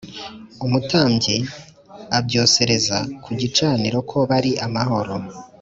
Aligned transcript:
Umutambyi 0.65 1.35
abyosereze 2.17 2.97
ku 3.23 3.29
gicaniro 3.39 3.97
ko 4.09 4.17
bari 4.29 4.51
amahoro 4.65 5.13